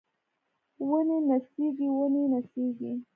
[0.89, 2.91] ونې نڅیږي ونې نڅیږي